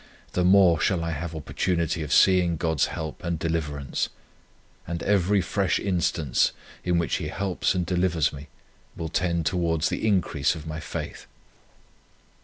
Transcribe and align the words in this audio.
the 0.33 0.43
more 0.43 0.79
shall 0.79 1.03
I 1.03 1.11
have 1.11 1.35
opportunity 1.35 2.01
of 2.01 2.11
seeing 2.11 2.57
God's 2.57 2.87
help 2.87 3.23
and 3.23 3.37
deliverance; 3.37 4.09
and 4.87 5.03
every 5.03 5.41
fresh 5.41 5.77
instance, 5.77 6.53
in 6.83 6.97
which 6.97 7.17
He 7.17 7.27
helps 7.27 7.75
and 7.75 7.85
delivers 7.85 8.33
me, 8.33 8.47
will 8.97 9.09
tend 9.09 9.45
towards 9.45 9.89
the 9.89 10.07
increase 10.07 10.55
of 10.55 10.65
my 10.65 10.79
faith. 10.79 11.27